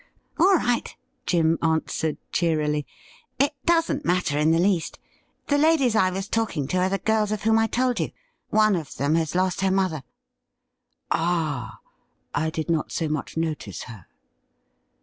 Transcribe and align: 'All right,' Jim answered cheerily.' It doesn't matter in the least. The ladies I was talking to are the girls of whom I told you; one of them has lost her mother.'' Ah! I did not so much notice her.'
'All 0.39 0.55
right,' 0.55 0.95
Jim 1.27 1.59
answered 1.61 2.17
cheerily.' 2.31 2.87
It 3.45 3.53
doesn't 3.67 4.03
matter 4.03 4.35
in 4.35 4.49
the 4.49 4.57
least. 4.57 4.97
The 5.45 5.59
ladies 5.59 5.95
I 5.95 6.09
was 6.09 6.27
talking 6.27 6.67
to 6.69 6.77
are 6.79 6.89
the 6.89 6.97
girls 6.97 7.31
of 7.31 7.43
whom 7.43 7.59
I 7.59 7.67
told 7.67 7.99
you; 7.99 8.09
one 8.49 8.75
of 8.75 8.95
them 8.95 9.13
has 9.13 9.35
lost 9.35 9.61
her 9.61 9.69
mother.'' 9.69 10.01
Ah! 11.11 11.81
I 12.33 12.49
did 12.49 12.67
not 12.67 12.91
so 12.91 13.07
much 13.09 13.37
notice 13.37 13.83
her.' 13.83 14.07